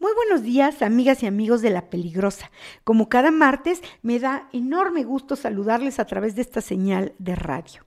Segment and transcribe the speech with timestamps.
[0.00, 2.50] Muy buenos días, amigas y amigos de La Peligrosa.
[2.84, 7.84] Como cada martes, me da enorme gusto saludarles a través de esta señal de radio.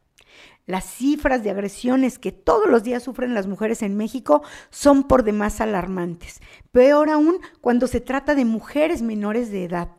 [0.67, 5.23] Las cifras de agresiones que todos los días sufren las mujeres en México son por
[5.23, 6.39] demás alarmantes.
[6.71, 9.89] Peor aún cuando se trata de mujeres menores de edad.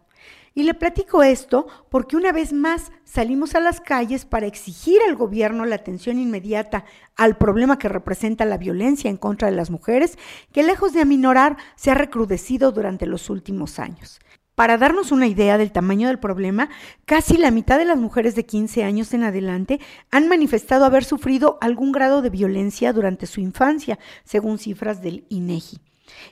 [0.57, 5.17] Y le platico esto porque una vez más salimos a las calles para exigir al
[5.17, 6.85] gobierno la atención inmediata
[7.17, 10.17] al problema que representa la violencia en contra de las mujeres,
[10.53, 14.21] que lejos de aminorar se ha recrudecido durante los últimos años.
[14.55, 16.69] Para darnos una idea del tamaño del problema,
[17.05, 19.81] casi la mitad de las mujeres de 15 años en adelante
[20.13, 25.81] han manifestado haber sufrido algún grado de violencia durante su infancia, según cifras del INEGI.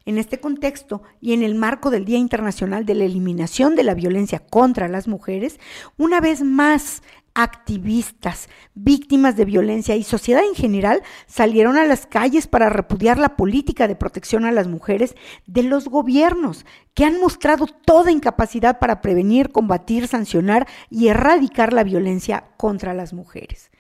[0.04, 3.95] En este contexto y en el marco del Día Internacional de la Eliminación de la
[3.95, 5.58] Violencia contra las Mujeres,
[5.96, 7.02] una vez más
[7.34, 13.36] activistas, víctimas de violencia y sociedad en general salieron a las calles para repudiar la
[13.36, 15.14] política de protección a las mujeres
[15.46, 21.84] de los gobiernos, que han mostrado toda incapacidad para prevenir, combatir, sancionar y erradicar la
[21.84, 23.70] violencia contra las mujeres.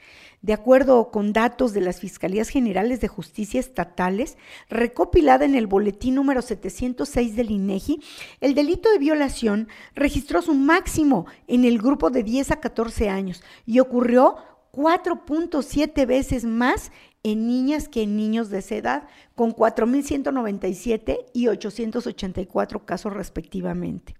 [0.42, 4.36] De acuerdo con datos de las Fiscalías Generales de Justicia estatales,
[4.68, 8.02] recopilada en el boletín número 706 del INEGI,
[8.40, 13.44] el delito de violación registró su máximo en el grupo de 10 a 14 años
[13.66, 14.34] y ocurrió
[14.72, 16.90] 4.7 veces más
[17.22, 24.14] en niñas que en niños de esa edad, con 4.197 y 884 casos respectivamente.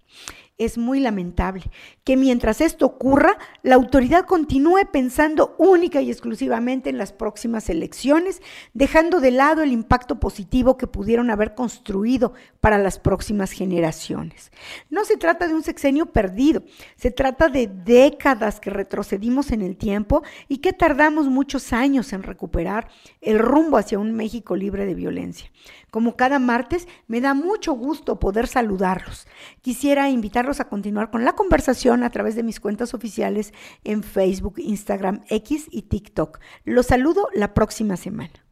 [0.59, 1.63] Es muy lamentable
[2.03, 8.39] que mientras esto ocurra, la autoridad continúe pensando única y exclusivamente en las próximas elecciones,
[8.73, 14.51] dejando de lado el impacto positivo que pudieron haber construido para las próximas generaciones.
[14.91, 16.63] No se trata de un sexenio perdido,
[16.97, 22.21] se trata de décadas que retrocedimos en el tiempo y que tardamos muchos años en
[22.21, 22.89] recuperar
[23.21, 25.49] el rumbo hacia un México libre de violencia.
[25.89, 29.27] Como cada martes, me da mucho gusto poder saludarlos.
[29.61, 34.55] Quisiera invitarlos a continuar con la conversación a través de mis cuentas oficiales en Facebook,
[34.57, 36.39] Instagram, X y TikTok.
[36.65, 38.42] Los saludo la próxima semana.